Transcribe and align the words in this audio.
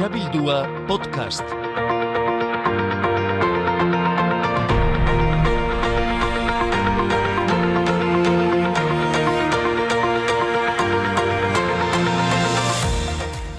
Xabildua 0.00 0.64
podcast. 0.88 1.44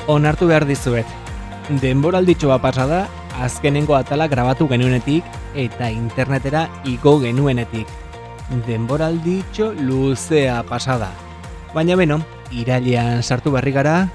Onartu 0.09 0.47
behar 0.49 0.65
dizuet. 0.65 1.05
Denboralditxoa 1.69 2.57
pasada, 2.57 3.05
azkenengo 3.37 3.93
atala 3.93 4.25
grabatu 4.25 4.65
genuenetik 4.65 5.21
eta 5.53 5.91
internetera 5.93 6.63
igo 6.89 7.19
genuenetik. 7.21 7.85
Denboralditxo 8.65 9.75
luzea 9.77 10.63
pasada. 10.65 11.11
Baina 11.77 11.93
beno, 11.93 12.17
irailean 12.49 13.21
sartu 13.21 13.53
berri 13.53 13.77
gara, 13.77 14.09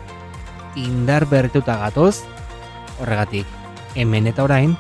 indar 0.77 1.27
bertuta 1.27 1.79
gatoz, 1.80 2.23
horregatik, 3.01 3.47
hemen 3.97 4.29
eta 4.29 4.45
orain, 4.45 4.77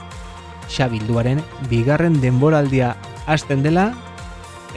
xabilduaren 0.68 1.42
bigarren 1.70 2.20
denboraldia 2.20 2.94
hasten 3.26 3.62
dela, 3.64 3.90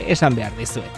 esan 0.00 0.34
behar 0.34 0.56
dizuet. 0.58 0.90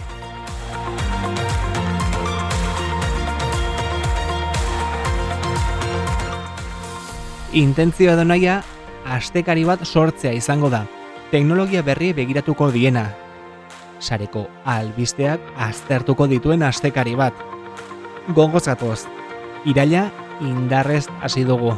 Intentzioa 7.52 8.14
da 8.16 8.24
naia, 8.24 8.62
astekari 9.04 9.66
bat 9.68 9.82
sortzea 9.84 10.32
izango 10.32 10.70
da. 10.72 10.86
Teknologia 11.32 11.82
berri 11.84 12.12
begiratuko 12.16 12.70
diena. 12.72 13.10
Sareko 14.00 14.46
albisteak 14.64 15.52
aztertuko 15.60 16.26
dituen 16.30 16.64
astekari 16.64 17.12
bat. 17.16 17.36
Gongoz 18.32 18.64
gatoz, 18.64 19.04
iraila 19.64 20.10
indarrez 20.40 21.06
hasi 21.20 21.44
dugu. 21.44 21.74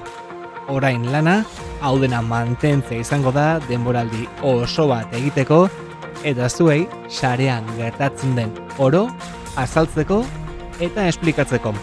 Orain 0.69 1.05
lana, 1.13 1.45
hau 1.85 1.99
dena 2.01 2.23
mantentzea 2.25 3.03
izango 3.05 3.33
da 3.33 3.59
denboraldi 3.69 4.25
oso 4.43 4.89
bat 4.89 5.13
egiteko, 5.13 5.67
eta 6.25 6.49
zuei 6.49 6.87
sarean 7.09 7.67
gertatzen 7.77 8.37
den 8.39 8.55
oro, 8.79 9.09
azaltzeko 9.61 10.23
eta 10.81 11.09
esplikatzeko. 11.11 11.75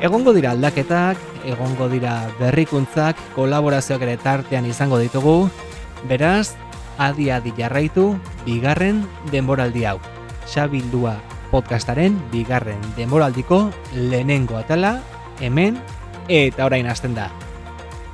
Egongo 0.00 0.32
dira 0.32 0.54
aldaketak, 0.56 1.20
egongo 1.44 1.90
dira 1.92 2.14
berrikuntzak, 2.38 3.20
kolaborazioak 3.36 4.06
ere 4.06 4.16
tartean 4.16 4.64
izango 4.64 4.98
ditugu, 5.00 5.50
beraz, 6.08 6.56
adi-adi 6.96 7.52
jarraitu, 7.56 8.14
bigarren 8.46 9.04
denboraldi 9.32 9.84
hau. 9.84 9.98
Xabildua 10.48 11.18
podcastaren 11.50 12.16
bigarren 12.30 12.80
denboraldiko 12.96 13.70
lehenengo 13.94 14.56
atala, 14.56 15.00
hemen, 15.40 15.78
eta 16.28 16.66
orain 16.66 16.86
hasten 16.86 17.16
da. 17.18 17.28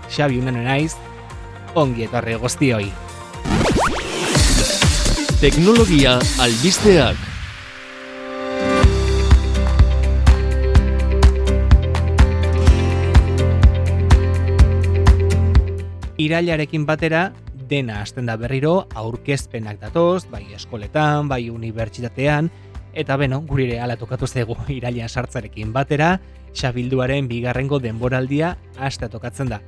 Xabi 0.09 0.41
unen 0.41 0.63
naiz, 0.65 0.97
ongi 1.77 2.07
etorri 2.09 2.37
guztioi. 2.41 2.91
Teknologia 5.41 6.17
albisteak. 6.41 7.19
Irailarekin 16.17 16.87
batera, 16.89 17.29
dena 17.69 18.01
hasten 18.01 18.27
da 18.27 18.39
berriro, 18.41 18.87
aurkezpenak 18.95 19.79
datoz, 19.83 20.25
bai 20.33 20.47
eskoletan, 20.57 21.29
bai 21.29 21.51
unibertsitatean, 21.51 22.49
eta 22.97 23.19
beno, 23.21 23.43
guri 23.45 23.69
ere 23.69 23.81
ala 23.85 23.99
tokatu 24.01 24.27
zego 24.27 24.57
irailean 24.79 25.09
sartzarekin 25.09 25.73
batera, 25.73 26.17
xabilduaren 26.57 27.29
bigarrengo 27.29 27.79
denboraldia 27.79 28.57
hasta 28.79 29.11
tokatzen 29.13 29.53
da. 29.53 29.61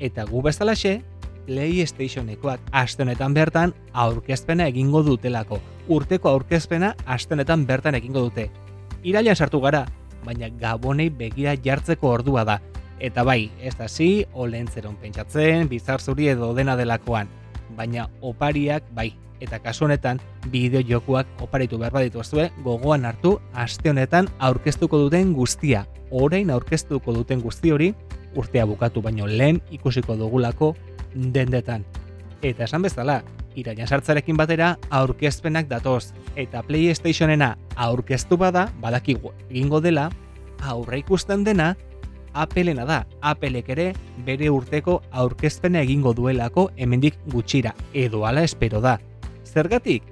Eta 0.00 0.24
gu 0.24 0.42
bezalaxe, 0.42 1.02
PlayStationekoak 1.46 2.72
aste 2.72 3.02
honetan 3.04 3.34
bertan 3.36 3.74
aurkezpena 3.92 4.66
egingo 4.70 5.02
dutelako. 5.04 5.60
Urteko 5.88 6.30
aurkezpena 6.30 6.94
aste 7.06 7.34
honetan 7.34 7.66
bertan 7.66 7.96
egingo 7.98 8.24
dute. 8.28 8.48
Irailean 9.02 9.36
sartu 9.36 9.60
gara, 9.60 9.84
baina 10.24 10.48
gabonei 10.60 11.10
begira 11.10 11.56
jartzeko 11.56 12.14
ordua 12.16 12.44
da. 12.44 12.60
Eta 13.00 13.24
bai, 13.24 13.50
ez 13.60 13.74
da 13.76 13.88
zi, 13.88 14.26
olentzeron 14.32 14.96
pentsatzen, 15.00 15.68
bizar 15.68 16.00
zuri 16.00 16.28
edo 16.28 16.52
dena 16.54 16.76
delakoan. 16.76 17.28
Baina 17.76 18.08
opariak, 18.20 18.84
bai, 18.92 19.14
eta 19.40 19.58
kasu 19.58 19.84
honetan, 19.84 20.20
bideo 20.50 20.82
jokuak 20.86 21.26
oparitu 21.40 21.78
behar 21.78 21.92
baditu 21.92 22.22
zue, 22.24 22.50
gogoan 22.64 23.04
hartu, 23.04 23.38
aste 23.52 23.90
honetan 23.90 24.28
aurkeztuko 24.38 24.98
duten 24.98 25.32
guztia. 25.32 25.86
Orain 26.10 26.50
aurkeztuko 26.50 27.14
duten 27.14 27.40
guzti 27.40 27.70
hori, 27.70 27.94
urtea 28.36 28.66
bukatu 28.66 29.02
baino 29.02 29.26
lehen 29.26 29.60
ikusiko 29.70 30.16
dugulako 30.16 30.74
dendetan. 31.14 31.84
Eta 32.42 32.64
esan 32.64 32.82
bezala, 32.82 33.22
irailan 33.56 33.86
sartzarekin 33.86 34.36
batera 34.36 34.76
aurkezpenak 34.90 35.68
datoz. 35.68 36.12
Eta 36.36 36.62
PlayStationena 36.62 37.56
aurkeztu 37.76 38.36
bada, 38.36 38.68
badakigu 38.80 39.32
egingo 39.48 39.80
dela, 39.80 40.10
aurre 40.60 40.98
ikusten 40.98 41.44
dena, 41.44 41.74
Applena 42.32 42.84
da. 42.86 43.04
Applek 43.26 43.68
ere 43.74 43.92
bere 44.26 44.50
urteko 44.54 45.00
aurkezpena 45.10 45.82
egingo 45.82 46.12
duelako 46.14 46.68
hemendik 46.76 47.16
gutxira 47.26 47.74
edo 47.92 48.24
hala 48.26 48.44
espero 48.46 48.80
da. 48.80 48.98
Zergatik? 49.50 50.02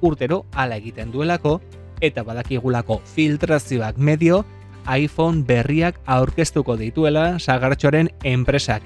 Urtero 0.00 0.44
hala 0.54 0.78
egiten 0.80 1.12
duelako 1.12 1.58
eta 2.00 2.22
badakigulako 2.22 3.00
filtrazioak 3.14 3.98
medio 3.98 4.44
iPhone 4.88 5.42
berriak 5.44 5.98
aurkeztuko 6.06 6.76
dituela 6.80 7.38
sagartxoren 7.38 8.08
enpresak. 8.24 8.82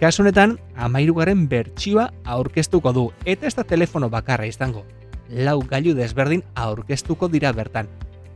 Kasu 0.00 0.22
honetan, 0.22 0.58
amairugarren 0.76 1.46
bertsioa 1.48 2.10
aurkeztuko 2.24 2.92
du 2.92 3.06
eta 3.24 3.46
ez 3.48 3.54
da 3.56 3.64
telefono 3.64 4.10
bakarra 4.12 4.46
izango. 4.46 4.84
Lau 5.30 5.60
gailu 5.64 5.94
desberdin 5.96 6.44
aurkeztuko 6.54 7.30
dira 7.32 7.52
bertan. 7.56 7.88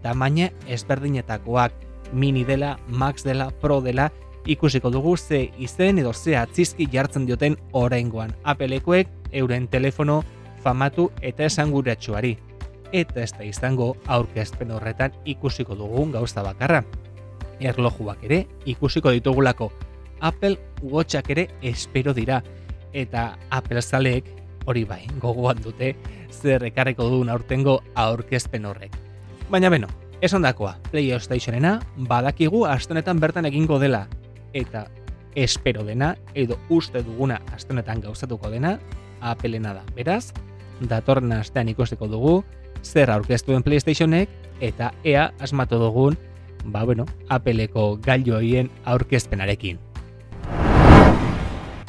Tamaina 0.02 0.48
ezberdinetakoak, 0.66 1.74
mini 2.12 2.46
dela, 2.48 2.78
max 2.88 3.22
dela, 3.24 3.50
pro 3.60 3.82
dela, 3.84 4.08
ikusiko 4.46 4.90
dugu 4.90 5.16
ze 5.16 5.50
izen 5.58 5.98
edo 5.98 6.14
ze 6.14 6.36
atzizki 6.36 6.88
jartzen 6.90 7.26
dioten 7.26 7.58
oraingoan. 7.72 8.32
Apelekoek 8.44 9.08
euren 9.32 9.68
telefono 9.68 10.22
famatu 10.62 11.10
eta 11.22 11.44
esanguratsuari. 11.44 12.36
Eta 12.92 13.22
ez 13.22 13.32
da 13.32 13.44
izango 13.46 13.94
aurkezpen 14.06 14.72
horretan 14.74 15.14
ikusiko 15.24 15.76
dugun 15.78 16.12
gauza 16.12 16.42
bakarra. 16.42 16.82
Erlojuak 17.60 18.24
ere 18.24 18.46
ikusiko 18.66 19.12
ditugulako. 19.14 19.70
Apple 20.20 20.58
Watchak 20.82 21.30
ere 21.30 21.48
espero 21.62 22.14
dira. 22.14 22.42
Eta 22.92 23.38
Apple 23.50 23.82
zaleek 23.82 24.28
hori 24.66 24.84
bai 24.84 25.06
gogoan 25.20 25.62
dute 25.62 25.94
zer 26.30 26.64
ekarriko 26.64 27.08
duen 27.08 27.30
aurtengo 27.30 27.80
aurkezpen 27.94 28.66
horrek. 28.66 28.96
Baina 29.50 29.70
beno, 29.70 29.88
Esan 30.20 30.42
dakoa, 30.44 30.74
PlayStationena 30.92 31.78
badakigu 31.96 32.66
astonetan 32.68 33.20
bertan 33.22 33.46
egingo 33.48 33.78
dela 33.80 34.02
eta 34.52 34.82
espero 35.34 35.80
dena 35.86 36.10
edo 36.34 36.58
uste 36.68 37.00
duguna 37.06 37.38
astonetan 37.54 38.02
gauzatuko 38.04 38.50
dena 38.52 38.74
Applena 39.20 39.72
da. 39.72 39.84
Beraz, 39.96 40.34
datorren 40.80 41.32
astean 41.32 41.68
ikusteko 41.68 42.08
dugu 42.08 42.40
zer 42.82 43.10
aurkeztuen 43.10 43.62
PlayStationek 43.62 44.28
eta 44.60 44.92
ea 45.04 45.30
asmatu 45.40 45.78
dugun 45.78 46.16
ba 46.64 46.84
bueno, 46.84 47.06
Appleko 47.28 47.96
gailoien 48.02 48.70
aurkezpenarekin. 48.84 49.78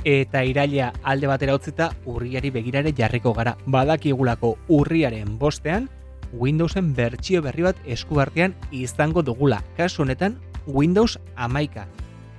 Eta 0.03 0.44
iraila 0.44 0.94
alde 1.03 1.28
batera 1.28 1.56
utzita 1.56 1.91
urriari 2.06 2.50
begirare 2.50 2.94
jarriko 2.97 3.34
gara. 3.34 3.57
Badakigulako 3.66 4.56
urriaren 4.68 5.38
bostean 5.38 5.90
Windowsen 6.31 6.94
bertsio 6.96 7.41
berri 7.44 7.68
bat 7.68 7.78
eskubartean 7.85 8.56
izango 8.72 9.22
dugula. 9.22 9.62
Kasu 9.78 10.06
honetan, 10.06 10.40
Windows 10.66 11.20
amaika. 11.35 11.87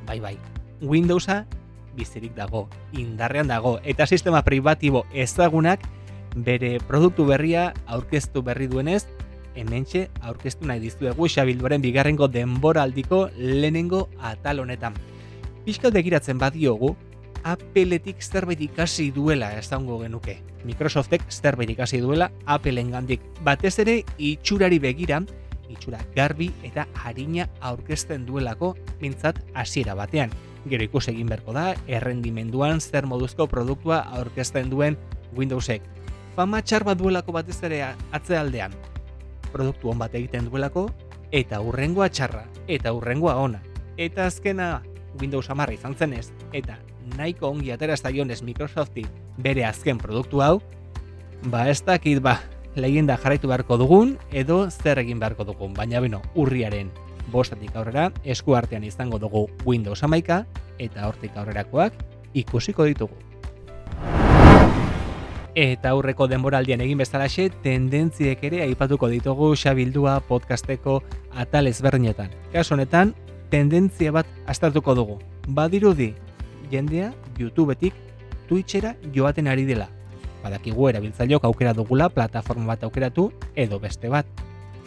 Bai, 0.07 0.19
bai, 0.19 0.39
Windowsa 0.81 1.45
bizirik 1.95 2.35
dago, 2.35 2.69
indarrean 2.97 3.49
dago, 3.49 3.79
eta 3.85 4.07
sistema 4.07 4.43
privatibo 4.43 5.05
ezagunak 5.13 5.85
bere 6.35 6.79
produktu 6.89 7.27
berria 7.27 7.73
aurkeztu 7.87 8.43
berri 8.43 8.67
duenez, 8.67 9.07
hementxe 9.55 10.09
aurkeztu 10.21 10.67
nahi 10.67 10.81
dizuegu 10.81 11.29
xabilduaren 11.29 11.83
bigarrengo 11.83 12.29
denboraldiko 12.29 13.29
lehenengo 13.37 14.09
atal 14.21 14.61
honetan. 14.61 14.95
Piskat 15.65 15.93
begiratzen 15.95 16.39
badiogu, 16.39 16.97
Appleetik 17.43 18.23
zerbait 18.23 18.61
ikasi 18.63 19.11
duela 19.11 19.49
esango 19.59 19.99
genuke. 19.99 20.37
Microsoftek 20.65 21.25
zerbait 21.29 21.71
ikasi 21.71 21.99
duela 21.99 22.31
Appleen 22.47 22.93
gandik. 22.95 23.21
Batez 23.43 23.79
ere 23.83 23.97
itxurari 24.17 24.79
begira, 24.79 25.19
itxura 25.69 25.99
garbi 26.15 26.53
eta 26.63 26.87
harina 26.95 27.49
aurkezten 27.61 28.27
duelako 28.27 28.77
mintzat 29.01 29.43
hasiera 29.55 29.97
batean. 29.99 30.31
Gero 30.71 30.87
ikus 30.87 31.09
egin 31.11 31.27
berko 31.27 31.53
da, 31.57 31.73
errendimenduan 31.91 32.81
zer 32.81 33.09
moduzko 33.11 33.49
produktua 33.51 34.05
aurkezten 34.21 34.71
duen 34.71 34.99
Windowsek. 35.35 35.83
Fama 36.37 36.63
txar 36.65 36.85
bat 36.89 36.97
duelako 36.97 37.35
batez 37.37 37.59
ere 37.69 37.83
atzealdean. 38.13 38.73
Produktu 39.53 39.91
on 39.93 39.99
bat 40.01 40.15
egiten 40.17 40.47
duelako, 40.49 40.87
eta 41.33 41.61
urrengoa 41.61 42.09
txarra, 42.09 42.47
eta 42.69 42.93
urrengoa 42.97 43.35
ona. 43.37 43.61
Eta 44.01 44.27
azkena 44.31 44.81
Windows 45.21 45.51
10 45.51 45.75
izan 45.75 45.95
zenez, 45.95 46.31
eta 46.53 46.79
nahiko 47.19 47.51
ongi 47.51 47.73
atera 47.73 47.97
zaionez 47.97 48.41
Microsofti 48.43 49.05
bere 49.37 49.67
azken 49.69 49.99
produktu 49.99 50.41
hau, 50.41 50.63
ba 51.53 51.67
ez 51.69 51.83
dakit 51.85 52.23
ba, 52.23 52.39
legenda 52.77 53.19
jarraitu 53.21 53.49
beharko 53.49 53.77
dugun, 53.77 54.17
edo 54.31 54.71
zer 54.71 55.03
egin 55.03 55.21
beharko 55.21 55.45
dugun, 55.45 55.75
baina 55.75 56.01
beno, 56.01 56.23
urriaren 56.35 56.89
bostatik 57.33 57.77
aurrera, 57.77 58.11
esku 58.25 58.57
artean 58.57 58.85
izango 58.85 59.19
dugu 59.19 59.49
Windows 59.67 60.03
11 60.03 60.45
eta 60.79 61.09
hortik 61.09 61.37
aurrerakoak 61.37 61.93
ikusiko 62.33 62.89
ditugu. 62.89 63.32
Eta 65.55 65.91
aurreko 65.93 66.25
denboraldian 66.33 66.81
egin 66.81 67.03
bezalaxe, 67.03 67.51
tendentziek 67.61 68.41
ere 68.49 68.63
aipatuko 68.65 69.11
ditugu 69.13 69.51
xabildua 69.53 70.15
podcasteko 70.25 71.03
atal 71.37 71.67
ezberdinetan. 71.69 72.31
Kaso 72.55 72.73
honetan, 72.73 73.13
tendentzia 73.53 74.15
bat 74.17 74.27
astartuko 74.49 74.95
dugu. 74.97 75.19
Badirudi, 75.49 76.15
jendea 76.71 77.13
YouTubetik 77.39 77.93
Twitchera 78.49 78.95
joaten 79.15 79.47
ari 79.49 79.67
dela. 79.69 79.91
Badakigu 80.43 80.89
erabiltzaileok 80.89 81.45
aukera 81.45 81.75
dugula 81.77 82.09
plataforma 82.09 82.73
bat 82.73 82.85
aukeratu 82.89 83.29
edo 83.55 83.79
beste 83.79 84.09
bat. 84.09 84.27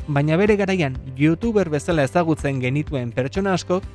Baina 0.07 0.35
bere 0.37 0.57
garaian 0.57 0.97
YouTuber 1.17 1.69
bezala 1.69 2.03
ezagutzen 2.09 2.59
genituen 2.61 3.11
pertsona 3.13 3.53
askok 3.53 3.85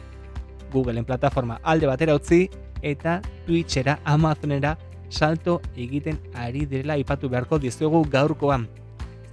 Googleen 0.70 1.04
plataforma 1.04 1.58
alde 1.62 1.86
batera 1.90 2.14
utzi 2.14 2.48
eta 2.82 3.20
Twitchera, 3.46 3.98
Amazonera 4.04 4.76
salto 5.10 5.60
egiten 5.76 6.18
ari 6.34 6.64
direla 6.66 6.94
aipatu 6.94 7.28
beharko 7.28 7.58
dizuegu 7.58 8.04
gaurkoan. 8.10 8.68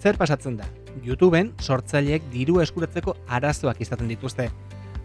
Zer 0.01 0.17
pasatzen 0.17 0.57
da? 0.57 0.65
YouTubeen 1.05 1.53
sortzaileek 1.61 2.25
diru 2.33 2.59
eskuratzeko 2.61 3.15
arazoak 3.27 3.79
izaten 3.81 4.09
dituzte. 4.09 4.49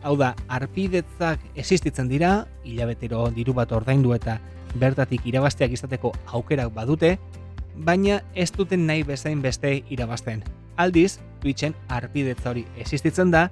Hau 0.02 0.16
da, 0.18 0.32
arpidetzak 0.48 1.44
existitzen 1.54 2.08
dira, 2.10 2.48
hilabetero 2.64 3.28
diru 3.36 3.54
bat 3.54 3.70
ordaindu 3.72 4.14
eta 4.16 4.40
bertatik 4.80 5.26
irabazteak 5.28 5.76
izateko 5.76 6.12
aukerak 6.32 6.72
badute, 6.74 7.18
baina 7.76 8.20
ez 8.34 8.50
duten 8.52 8.86
nahi 8.86 9.04
bezain 9.06 9.42
beste 9.42 9.82
irabazten. 9.90 10.42
Aldiz, 10.76 11.20
Twitchen 11.42 11.74
arpidetza 11.88 12.50
hori 12.50 12.64
existitzen 12.80 13.30
da, 13.30 13.48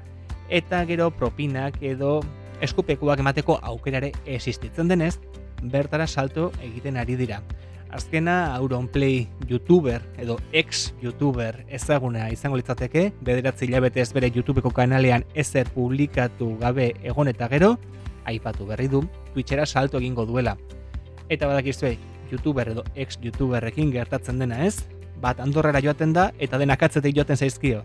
eta 0.48 0.82
gero 0.88 1.10
propinak 1.14 1.78
edo 1.82 2.20
eskupekuak 2.64 3.20
emateko 3.22 3.58
aukerare 3.62 4.12
existitzen 4.26 4.88
denez, 4.88 5.18
bertara 5.62 6.06
salto 6.06 6.50
egiten 6.62 6.96
ari 6.96 7.16
dira. 7.16 7.42
Azkena 7.90 8.54
Auronplay 8.54 9.28
YouTuber 9.48 10.02
edo 10.18 10.38
ex-YouTuber 10.52 11.64
ezaguna 11.68 12.28
izango 12.30 12.56
litzateke, 12.60 13.10
bederatzi 13.20 13.66
hilabetez 13.66 14.12
bere 14.14 14.30
YouTubeko 14.34 14.70
kanalean 14.70 15.24
ezer 15.34 15.68
publikatu 15.74 16.52
gabe 16.60 16.92
egon 17.02 17.28
eta 17.28 17.48
gero, 17.50 17.74
aipatu 18.24 18.66
berri 18.66 18.86
du, 18.88 19.02
Twitchera 19.34 19.66
salto 19.66 19.98
egingo 19.98 20.26
duela. 20.26 20.56
Eta 21.28 21.48
badakizue, 21.50 21.96
YouTuber 22.30 22.70
edo 22.76 22.84
ex-YouTuberrekin 22.94 23.90
gertatzen 23.90 24.38
dena 24.38 24.64
ez, 24.66 24.86
bat 25.20 25.40
andorrera 25.40 25.82
joaten 25.82 26.14
da 26.14 26.30
eta 26.38 26.58
denak 26.58 26.82
atzetik 26.82 27.16
joaten 27.16 27.36
zaizkio. 27.36 27.82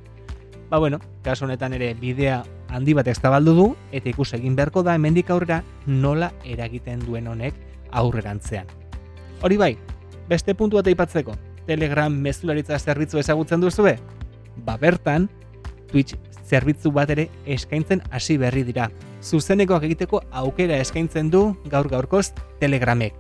Ba 0.69 0.80
bueno, 0.80 1.00
kasu 1.24 1.45
honetan 1.45 1.74
ere 1.74 1.94
bidea 1.98 2.44
handi 2.75 2.94
bat 2.94 3.07
ez 3.07 3.19
du 3.19 3.75
eta 3.92 4.10
ikus 4.10 4.33
egin 4.33 4.56
beharko 4.56 4.83
da 4.83 4.95
hemendik 4.95 5.30
aurrera 5.30 5.63
nola 5.86 6.31
eragiten 6.44 7.00
duen 7.00 7.27
honek 7.27 7.54
aurrerantzean. 7.92 8.68
Hori 9.42 9.57
bai, 9.57 9.77
beste 10.27 10.54
puntu 10.54 10.77
bat 10.77 10.88
aipatzeko, 10.88 11.36
Telegram 11.66 12.12
mezularitza 12.12 12.77
zerbitzu 12.80 13.18
ezagutzen 13.19 13.62
duzue? 13.62 13.98
Ba 14.66 14.77
bertan, 14.77 15.30
Twitch 15.88 16.16
zerbitzu 16.45 16.92
bat 16.92 17.10
ere 17.10 17.30
eskaintzen 17.45 18.01
hasi 18.12 18.38
berri 18.38 18.63
dira. 18.63 18.89
Zuzenekoak 19.24 19.83
egiteko 19.88 20.22
aukera 20.31 20.77
eskaintzen 20.77 21.31
du 21.31 21.56
gaur 21.72 21.88
gaurkoz 21.89 22.33
Telegramek. 22.60 23.13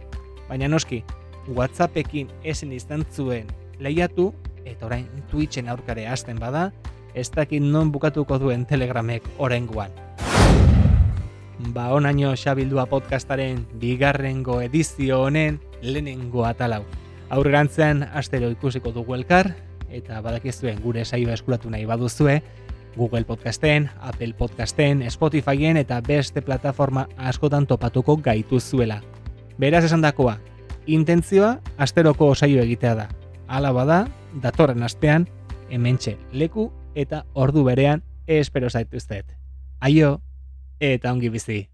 Baina 0.49 0.67
noski, 0.67 1.03
WhatsAppekin 1.47 2.29
esen 2.43 2.73
izan 2.73 3.05
zuen 3.11 3.47
lehiatu, 3.79 4.31
eta 4.65 4.85
orain 4.85 5.07
Twitchen 5.31 5.69
aurkare 5.69 6.07
hasten 6.07 6.39
bada, 6.41 6.71
ez 7.15 7.31
dakit 7.31 7.63
non 7.63 7.91
bukatuko 7.91 8.37
duen 8.39 8.65
telegramek 8.65 9.23
orenguan. 9.37 9.91
Ba 11.73 11.87
onaino 11.95 12.35
xabildua 12.35 12.85
podcastaren 12.85 13.65
bigarrengo 13.79 14.59
edizio 14.61 15.21
honen 15.23 15.61
lehenengo 15.81 16.45
atalau. 16.45 16.83
Aurrerantzean 17.29 18.03
astero 18.13 18.51
ikusiko 18.51 18.91
dugu 18.91 19.15
elkar, 19.15 19.55
eta 19.89 20.19
badakizuen 20.21 20.81
gure 20.83 21.05
saio 21.05 21.31
eskuratu 21.31 21.71
nahi 21.71 21.85
baduzue, 21.85 22.41
Google 22.95 23.23
Podcasten, 23.23 23.89
Apple 24.01 24.33
Podcasten, 24.37 25.03
Spotifyen 25.11 25.77
eta 25.77 26.01
beste 26.01 26.41
plataforma 26.41 27.07
askotan 27.17 27.67
topatuko 27.67 28.17
gaitu 28.17 28.59
zuela. 28.59 29.01
Beraz 29.57 29.85
esan 29.85 30.01
dakoa, 30.01 30.37
intentzioa 30.85 31.59
asteroko 31.77 32.33
saio 32.35 32.61
egitea 32.61 32.95
da. 32.95 33.09
Hala 33.47 33.71
bada, 33.71 34.05
datorren 34.43 34.83
astean, 34.83 35.27
hementxe 35.69 36.17
leku 36.31 36.71
eta 36.95 37.25
ordu 37.33 37.63
berean 37.63 38.03
espero 38.25 38.69
zaituztet. 38.69 39.25
Aio, 39.79 40.21
eta 40.79 41.11
ongi 41.11 41.29
bizi. 41.29 41.69